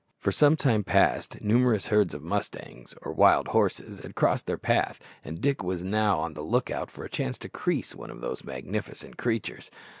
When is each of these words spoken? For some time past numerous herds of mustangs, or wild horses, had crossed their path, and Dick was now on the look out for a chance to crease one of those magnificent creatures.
For 0.17 0.31
some 0.31 0.55
time 0.55 0.83
past 0.83 1.39
numerous 1.41 1.85
herds 1.89 2.15
of 2.15 2.23
mustangs, 2.23 2.95
or 3.03 3.11
wild 3.11 3.49
horses, 3.49 3.99
had 3.99 4.15
crossed 4.15 4.47
their 4.47 4.57
path, 4.57 4.99
and 5.23 5.39
Dick 5.39 5.61
was 5.63 5.83
now 5.83 6.17
on 6.17 6.33
the 6.33 6.41
look 6.41 6.71
out 6.71 6.89
for 6.89 7.03
a 7.03 7.07
chance 7.09 7.37
to 7.37 7.49
crease 7.49 7.93
one 7.93 8.09
of 8.09 8.19
those 8.19 8.43
magnificent 8.43 9.15
creatures. 9.17 9.69